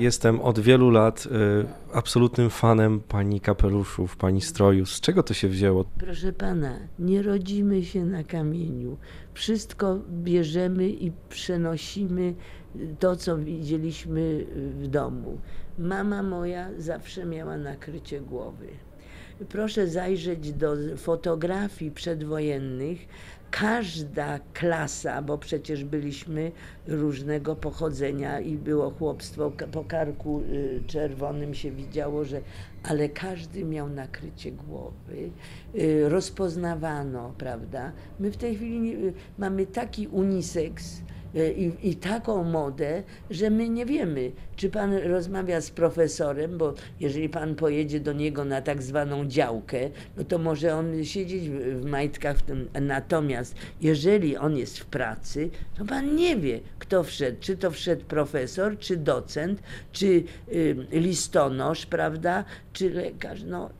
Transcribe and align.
Jestem 0.00 0.40
od 0.40 0.60
wielu 0.60 0.90
lat 0.90 1.26
y, 1.26 1.28
absolutnym 1.92 2.50
fanem 2.50 3.00
pani 3.00 3.40
kapeluszów, 3.40 4.16
pani 4.16 4.40
stroju. 4.40 4.86
Z 4.86 5.00
czego 5.00 5.22
to 5.22 5.34
się 5.34 5.48
wzięło? 5.48 5.84
Proszę 5.98 6.32
pana, 6.32 6.78
nie 6.98 7.22
rodzimy 7.22 7.84
się 7.84 8.04
na 8.04 8.24
kamieniu. 8.24 8.96
Wszystko 9.34 9.98
bierzemy 10.10 10.88
i 10.88 11.12
przenosimy 11.28 12.34
to, 12.98 13.16
co 13.16 13.38
widzieliśmy 13.38 14.46
w 14.54 14.86
domu. 14.86 15.38
Mama 15.78 16.22
moja 16.22 16.68
zawsze 16.78 17.24
miała 17.26 17.56
nakrycie 17.56 18.20
głowy. 18.20 18.66
Proszę 19.48 19.86
zajrzeć 19.86 20.52
do 20.52 20.74
fotografii 20.96 21.90
przedwojennych. 21.90 22.98
Każda 23.60 24.38
klasa, 24.52 25.22
bo 25.22 25.38
przecież 25.38 25.84
byliśmy 25.84 26.52
różnego 26.86 27.56
pochodzenia 27.56 28.40
i 28.40 28.56
było 28.56 28.90
chłopstwo 28.90 29.52
po 29.72 29.84
karku 29.84 30.40
y, 30.40 30.82
czerwonym 30.86 31.54
się 31.54 31.70
widziało, 31.70 32.24
że 32.24 32.40
ale 32.86 33.08
każdy 33.08 33.64
miał 33.64 33.88
nakrycie 33.88 34.52
głowy, 34.52 35.30
y, 35.74 36.08
rozpoznawano, 36.08 37.34
prawda? 37.38 37.92
My 38.20 38.30
w 38.30 38.36
tej 38.36 38.56
chwili 38.56 39.06
y, 39.06 39.12
mamy 39.38 39.66
taki 39.66 40.08
uniseks, 40.08 41.02
i, 41.56 41.88
i, 41.88 41.96
taką 41.96 42.44
modę, 42.44 43.02
że 43.30 43.50
my 43.50 43.68
nie 43.68 43.86
wiemy, 43.86 44.32
czy 44.56 44.70
pan 44.70 44.94
rozmawia 44.94 45.60
z 45.60 45.70
profesorem, 45.70 46.58
bo 46.58 46.74
jeżeli 47.00 47.28
pan 47.28 47.54
pojedzie 47.54 48.00
do 48.00 48.12
niego 48.12 48.44
na 48.44 48.62
tak 48.62 48.82
zwaną 48.82 49.26
działkę, 49.26 49.78
no 50.16 50.24
to 50.24 50.38
może 50.38 50.74
on 50.74 51.04
siedzieć 51.04 51.50
w 51.50 51.84
majtkach. 51.84 52.36
W 52.36 52.42
tym. 52.42 52.68
Natomiast 52.80 53.54
jeżeli 53.80 54.36
on 54.36 54.56
jest 54.56 54.78
w 54.78 54.86
pracy, 54.86 55.50
to 55.78 55.84
pan 55.84 56.16
nie 56.16 56.36
wie, 56.36 56.60
kto 56.78 57.04
wszedł. 57.04 57.36
Czy 57.40 57.56
to 57.56 57.70
wszedł 57.70 58.04
profesor, 58.04 58.78
czy 58.78 58.96
docent, 58.96 59.62
czy 59.92 60.24
y, 60.52 60.76
listonosz, 60.92 61.86
prawda, 61.86 62.44
czy 62.76 62.90
lekarz. 62.90 63.42
No, 63.42 63.70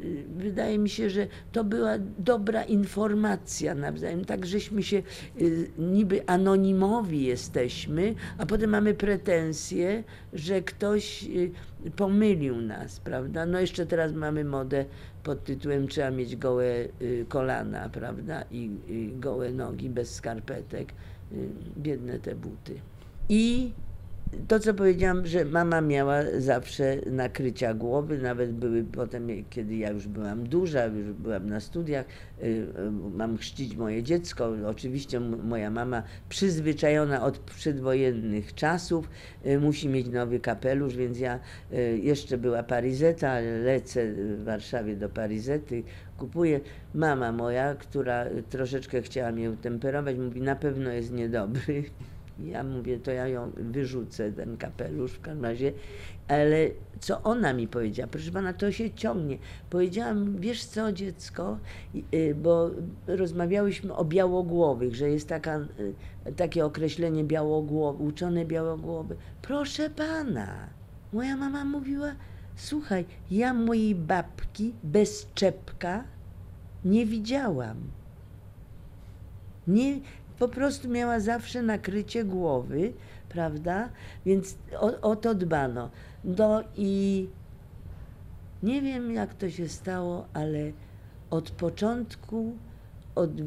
y, 0.00 0.04
y, 0.04 0.24
wydaje 0.36 0.78
mi 0.78 0.88
się, 0.88 1.10
że 1.10 1.26
to 1.52 1.64
była 1.64 1.98
dobra 2.18 2.64
informacja 2.64 3.74
nawzajem. 3.74 4.24
Tak 4.24 4.46
żeśmy 4.46 4.82
się 4.82 5.02
y, 5.40 5.70
niby 5.78 6.26
anonimowi 6.26 7.24
jesteśmy, 7.24 8.14
a 8.38 8.46
potem 8.46 8.70
mamy 8.70 8.94
pretensje, 8.94 10.04
że 10.32 10.62
ktoś 10.62 11.28
pomylił 11.96 12.56
nas, 12.56 13.00
prawda? 13.00 13.46
No 13.46 13.60
jeszcze 13.60 13.86
teraz 13.86 14.12
mamy 14.12 14.44
modę 14.44 14.84
pod 15.22 15.44
tytułem 15.44 15.88
trzeba 15.88 16.10
mieć 16.10 16.36
gołe 16.36 16.88
kolana, 17.28 17.88
prawda? 17.88 18.44
I, 18.50 18.70
i 18.88 19.12
gołe 19.16 19.52
nogi 19.52 19.90
bez 19.90 20.14
skarpetek. 20.14 20.92
Biedne 21.76 22.18
te 22.18 22.34
buty. 22.34 22.74
I 23.28 23.72
to, 24.48 24.60
co 24.60 24.74
powiedziałam, 24.74 25.26
że 25.26 25.44
mama 25.44 25.80
miała 25.80 26.16
zawsze 26.38 26.96
nakrycia 27.06 27.74
głowy, 27.74 28.18
nawet 28.18 28.52
były 28.52 28.84
potem, 28.84 29.28
kiedy 29.50 29.76
ja 29.76 29.90
już 29.90 30.08
byłam 30.08 30.48
duża, 30.48 30.86
już 30.86 31.12
byłam 31.12 31.46
na 31.46 31.60
studiach, 31.60 32.06
y, 32.42 32.46
y, 32.46 32.66
mam 33.14 33.38
chrzcić 33.38 33.76
moje 33.76 34.02
dziecko. 34.02 34.52
Oczywiście 34.66 35.20
moja 35.20 35.70
mama, 35.70 36.02
przyzwyczajona 36.28 37.22
od 37.22 37.38
przedwojennych 37.38 38.54
czasów, 38.54 39.08
y, 39.46 39.58
musi 39.58 39.88
mieć 39.88 40.08
nowy 40.08 40.40
kapelusz, 40.40 40.96
więc 40.96 41.18
ja 41.18 41.38
jeszcze 42.02 42.38
była 42.38 42.62
parizeta, 42.62 43.40
lecę 43.64 44.12
w 44.12 44.44
Warszawie 44.44 44.96
do 44.96 45.08
parizety, 45.08 45.82
kupuję. 46.18 46.60
Mama 46.94 47.32
moja, 47.32 47.74
która 47.74 48.26
troszeczkę 48.50 49.02
chciała 49.02 49.32
mnie 49.32 49.50
utemperować, 49.50 50.16
mówi, 50.16 50.40
na 50.40 50.56
pewno 50.56 50.90
jest 50.90 51.12
niedobry. 51.12 51.84
Ja 52.38 52.64
mówię, 52.64 52.98
to 52.98 53.10
ja 53.10 53.28
ją 53.28 53.50
wyrzucę, 53.56 54.32
ten 54.32 54.56
kapelusz 54.56 55.12
w 55.12 55.20
każdym 55.20 55.44
razie. 55.44 55.72
Ale 56.28 56.68
co 57.00 57.22
ona 57.22 57.52
mi 57.52 57.68
powiedziała? 57.68 58.08
Proszę 58.08 58.30
pana, 58.30 58.52
to 58.52 58.72
się 58.72 58.90
ciągnie. 58.90 59.38
Powiedziałam, 59.70 60.36
wiesz 60.40 60.64
co, 60.64 60.92
dziecko, 60.92 61.58
y, 62.14 62.34
bo 62.34 62.70
rozmawiałyśmy 63.06 63.94
o 63.94 64.04
białogłowych, 64.04 64.94
że 64.94 65.10
jest 65.10 65.28
taka, 65.28 65.58
y, 65.58 66.32
takie 66.36 66.64
określenie 66.64 67.24
białogłowy, 67.24 68.04
uczone 68.04 68.44
białogłowy. 68.44 69.16
Proszę 69.42 69.90
pana, 69.90 70.68
moja 71.12 71.36
mama 71.36 71.64
mówiła, 71.64 72.14
słuchaj, 72.56 73.04
ja 73.30 73.54
mojej 73.54 73.94
babki 73.94 74.74
bez 74.82 75.26
czepka 75.34 76.04
nie 76.84 77.06
widziałam. 77.06 77.76
Nie, 79.66 80.00
po 80.38 80.48
prostu 80.48 80.88
miała 80.88 81.20
zawsze 81.20 81.62
nakrycie 81.62 82.24
głowy, 82.24 82.92
prawda? 83.28 83.88
Więc 84.26 84.56
o, 84.80 85.00
o 85.10 85.16
to 85.16 85.34
dbano. 85.34 85.90
No 86.24 86.62
i 86.76 87.28
nie 88.62 88.82
wiem, 88.82 89.12
jak 89.12 89.34
to 89.34 89.50
się 89.50 89.68
stało, 89.68 90.26
ale 90.34 90.72
od 91.30 91.50
początku, 91.50 92.52
od 93.14 93.30
y, 93.40 93.44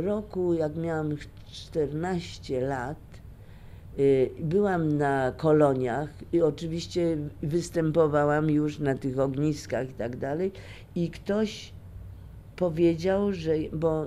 roku, 0.00 0.54
jak 0.54 0.76
miałam 0.76 1.16
14 1.50 2.60
lat, 2.60 2.98
y, 3.98 4.30
byłam 4.40 4.98
na 4.98 5.32
koloniach 5.36 6.10
i 6.32 6.42
oczywiście 6.42 7.16
występowałam 7.42 8.50
już 8.50 8.78
na 8.78 8.94
tych 8.94 9.18
ogniskach 9.18 9.90
i 9.90 9.92
tak 9.92 10.16
dalej. 10.16 10.52
I 10.94 11.10
ktoś 11.10 11.72
powiedział, 12.58 13.32
że, 13.32 13.52
bo 13.72 14.06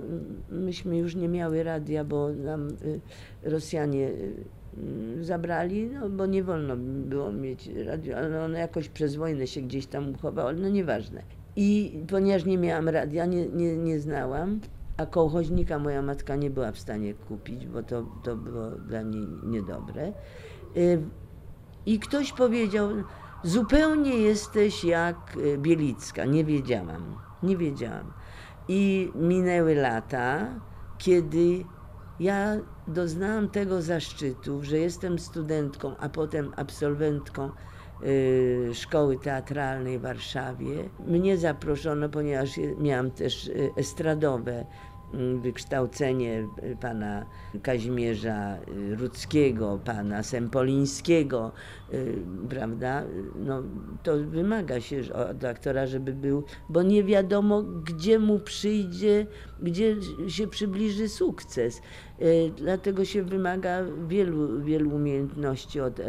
myśmy 0.49 0.97
już 0.97 1.15
nie 1.15 1.29
miały 1.29 1.63
radia, 1.63 2.03
bo 2.03 2.29
nam 2.29 2.67
y, 2.67 2.99
Rosjanie 3.43 4.09
y, 4.09 5.23
zabrali, 5.23 5.87
no 5.87 6.09
bo 6.09 6.25
nie 6.25 6.43
wolno 6.43 6.75
było 6.77 7.31
mieć 7.31 7.69
radio, 7.85 8.17
ale 8.17 8.45
ono 8.45 8.57
jakoś 8.57 8.89
przez 8.89 9.15
wojnę 9.15 9.47
się 9.47 9.61
gdzieś 9.61 9.85
tam 9.85 10.13
uchowało, 10.13 10.53
no 10.53 10.69
nieważne. 10.69 11.23
I 11.55 11.99
ponieważ 12.09 12.45
nie 12.45 12.57
miałam 12.57 12.89
radia, 12.89 13.25
nie, 13.25 13.47
nie, 13.47 13.77
nie 13.77 13.99
znałam, 13.99 14.59
a 14.97 15.05
kołchoźnika 15.05 15.79
moja 15.79 16.01
matka 16.01 16.35
nie 16.35 16.49
była 16.49 16.71
w 16.71 16.79
stanie 16.79 17.13
kupić, 17.13 17.67
bo 17.67 17.83
to, 17.83 18.05
to 18.23 18.35
było 18.35 18.71
dla 18.71 19.01
niej 19.01 19.27
niedobre. 19.43 20.13
Y, 20.77 21.01
I 21.85 21.99
ktoś 21.99 22.33
powiedział, 22.33 22.89
zupełnie 23.43 24.17
jesteś 24.17 24.83
jak 24.83 25.37
Bielicka. 25.57 26.25
Nie 26.25 26.43
wiedziałam, 26.45 27.15
nie 27.43 27.57
wiedziałam. 27.57 28.13
I 28.67 29.11
minęły 29.15 29.75
lata, 29.75 30.47
kiedy 30.97 31.63
ja 32.19 32.57
doznałam 32.87 33.49
tego 33.49 33.81
zaszczytu, 33.81 34.63
że 34.63 34.77
jestem 34.77 35.19
studentką, 35.19 35.97
a 35.97 36.09
potem 36.09 36.53
absolwentką 36.55 37.49
y, 38.03 38.69
szkoły 38.73 39.17
teatralnej 39.19 39.99
w 39.99 40.01
Warszawie. 40.01 40.89
Mnie 41.07 41.37
zaproszono, 41.37 42.09
ponieważ 42.09 42.49
miałam 42.79 43.11
też 43.11 43.47
y, 43.47 43.69
estradowe 43.75 44.65
wykształcenie 45.41 46.47
y, 46.63 46.77
pana 46.81 47.25
Kazimierza 47.63 48.57
y, 48.57 48.95
Rudzkiego, 48.95 49.79
pana 49.85 50.23
Sempolińskiego, 50.23 51.51
y, 51.93 52.17
prawda? 52.49 53.03
No, 53.35 53.63
to 54.03 54.17
wymaga 54.17 54.81
się 54.81 55.01
od 55.31 55.43
aktora, 55.43 55.87
żeby 55.87 56.13
był, 56.13 56.43
bo 56.69 56.83
nie 56.83 57.03
wiadomo, 57.03 57.63
gdzie 57.63 58.19
mu 58.19 58.39
przyjdzie, 58.39 59.27
gdzie 59.61 59.95
się 60.27 60.47
przybliży 60.47 61.09
sukces. 61.09 61.81
Dlatego 62.57 63.05
się 63.05 63.23
wymaga 63.23 63.83
wielu, 64.07 64.63
wielu 64.63 64.95
umiejętności 64.95 65.79
od 65.79 65.99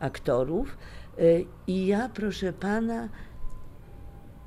aktorów. 0.00 0.76
I 1.66 1.86
ja, 1.86 2.08
proszę 2.14 2.52
pana, 2.52 3.08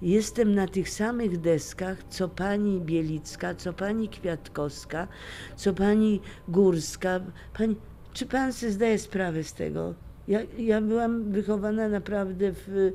Jestem 0.01 0.55
na 0.55 0.67
tych 0.67 0.89
samych 0.89 1.39
deskach, 1.39 2.03
co 2.09 2.29
pani 2.29 2.81
Bielicka, 2.81 3.55
co 3.55 3.73
pani 3.73 4.09
Kwiatkowska, 4.09 5.07
co 5.55 5.73
pani 5.73 6.21
Górska. 6.47 7.19
Pani, 7.57 7.75
czy 8.13 8.25
pan 8.25 8.53
sobie 8.53 8.71
zdaje 8.71 8.99
sprawę 8.99 9.43
z 9.43 9.53
tego? 9.53 9.93
Ja, 10.27 10.39
ja 10.57 10.81
byłam 10.81 11.31
wychowana 11.31 11.89
naprawdę 11.89 12.51
w, 12.51 12.91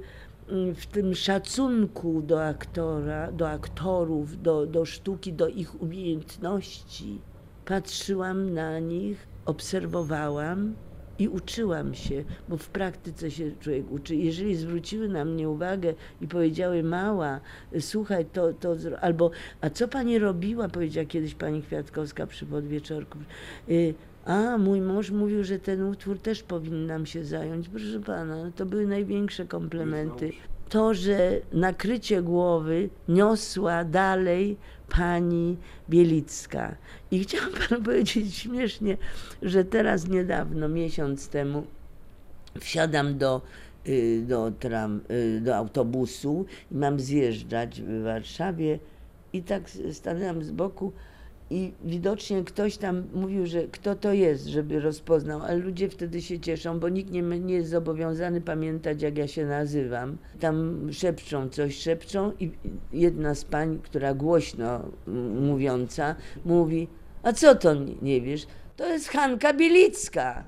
w 0.75 0.87
tym 0.87 1.14
szacunku 1.14 2.22
do 2.22 2.44
aktora, 2.46 3.32
do 3.32 3.50
aktorów, 3.50 4.43
do, 4.43 4.66
do 4.66 4.84
sztuki, 4.84 5.32
do 5.32 5.48
ich 5.48 5.82
umiejętności. 5.82 7.20
Patrzyłam 7.64 8.55
na 8.55 8.78
nich, 8.78 9.26
obserwowałam 9.46 10.75
i 11.19 11.29
uczyłam 11.29 11.94
się, 11.94 12.25
bo 12.49 12.56
w 12.56 12.69
praktyce 12.69 13.31
się 13.31 13.50
człowiek 13.61 13.93
uczy. 13.93 14.17
Jeżeli 14.17 14.56
zwróciły 14.56 15.09
na 15.09 15.25
mnie 15.25 15.49
uwagę 15.49 15.94
i 16.20 16.29
powiedziały, 16.29 16.82
mała, 16.82 17.41
słuchaj, 17.81 18.26
to, 18.32 18.53
to 18.53 18.76
albo, 19.00 19.31
a 19.61 19.70
co 19.70 19.88
pani 19.88 20.19
robiła, 20.19 20.69
powiedziała 20.69 21.06
kiedyś 21.06 21.35
pani 21.35 21.62
Kwiatkowska 21.62 22.26
przy 22.26 22.47
podwieczorku. 22.47 23.19
Y, 23.69 23.94
a, 24.25 24.59
mój 24.59 24.81
mąż 24.81 25.11
mówił, 25.11 25.44
że 25.44 25.59
ten 25.59 25.82
utwór 25.82 26.19
też 26.19 26.43
powinnam 26.43 27.06
się 27.06 27.25
zająć. 27.25 27.69
Proszę 27.69 28.00
pana, 28.00 28.50
to 28.56 28.67
były 28.67 28.87
największe 28.87 29.47
komplementy 29.47 30.32
to, 30.72 30.94
że 30.94 31.40
nakrycie 31.52 32.22
głowy 32.22 32.88
niosła 33.08 33.84
dalej 33.84 34.56
pani 34.88 35.56
Bielicka. 35.90 36.76
I 37.10 37.20
chciałam 37.20 37.50
panu 37.69 37.82
powiedzieć 37.82 38.34
śmiesznie, 38.36 38.96
że 39.42 39.64
teraz 39.64 40.08
niedawno, 40.08 40.69
miesiąc 40.69 41.28
temu, 41.28 41.66
wsiadam 42.60 43.19
do, 43.19 43.42
y, 43.88 44.22
do, 44.26 44.52
tram, 44.60 45.00
y, 45.10 45.40
do 45.40 45.56
autobusu 45.56 46.46
i 46.70 46.74
mam 46.74 47.00
zjeżdżać 47.00 47.80
w 47.80 48.02
Warszawie 48.02 48.78
i 49.32 49.42
tak 49.42 49.62
stanęłam 49.92 50.42
z 50.44 50.50
boku 50.50 50.92
i 51.52 51.72
widocznie 51.84 52.44
ktoś 52.44 52.76
tam 52.76 53.04
mówił, 53.14 53.46
że 53.46 53.62
kto 53.62 53.94
to 53.94 54.12
jest, 54.12 54.46
żeby 54.46 54.81
rozpoznał, 54.81 55.43
ale 55.43 55.56
ludzie 55.56 55.88
wtedy 55.88 56.22
się 56.22 56.40
cieszą, 56.40 56.81
bo 56.81 56.88
nikt 56.88 57.10
nie, 57.10 57.22
nie 57.22 57.54
jest 57.54 57.70
zobowiązany 57.70 58.40
pamiętać, 58.40 59.02
jak 59.02 59.19
ja 59.19 59.28
się 59.28 59.46
nazywam. 59.46 60.16
Tam 60.40 60.88
szepczą 60.93 61.49
coś, 61.49 61.76
szepczą 61.76 62.32
i 62.40 62.50
jedna 62.93 63.34
z 63.34 63.44
pań, 63.44 63.78
która 63.82 64.14
głośno 64.14 64.81
mówiąca, 65.40 66.14
mówi, 66.44 66.88
a 67.22 67.32
co 67.32 67.55
to 67.55 67.75
nie 68.02 68.20
wiesz? 68.20 68.46
To 68.76 68.87
jest 68.87 69.08
Hanka 69.08 69.55
Bielicka. 69.55 70.44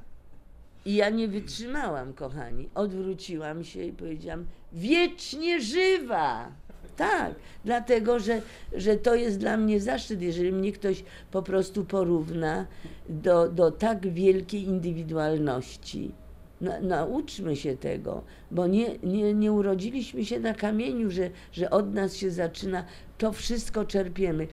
I 0.84 0.94
ja 0.94 1.10
nie 1.10 1.28
wytrzymałam, 1.28 2.12
kochani. 2.12 2.68
Odwróciłam 2.74 3.64
się 3.64 3.82
i 3.82 3.92
powiedziałam: 3.92 4.46
Wiecznie 4.72 5.60
żywa! 5.60 6.52
Tak, 6.96 7.34
dlatego 7.64 8.18
że, 8.18 8.42
że 8.72 8.96
to 8.96 9.14
jest 9.14 9.38
dla 9.38 9.56
mnie 9.56 9.80
zaszczyt, 9.80 10.22
jeżeli 10.22 10.52
mnie 10.52 10.72
ktoś 10.72 11.04
po 11.30 11.42
prostu 11.42 11.84
porówna 11.84 12.66
do, 13.08 13.48
do 13.48 13.70
tak 13.70 14.12
wielkiej 14.12 14.62
indywidualności. 14.62 16.12
Na, 16.60 16.80
nauczmy 16.80 17.56
się 17.56 17.76
tego, 17.76 18.22
bo 18.50 18.66
nie, 18.66 18.98
nie, 19.02 19.34
nie 19.34 19.52
urodziliśmy 19.52 20.24
się 20.24 20.40
na 20.40 20.54
kamieniu, 20.54 21.10
że, 21.10 21.30
że 21.52 21.70
od 21.70 21.94
nas 21.94 22.16
się 22.16 22.30
zaczyna. 22.30 22.84
To 23.18 23.32
wszystko 23.32 23.84
czerpiemy. 23.84 24.46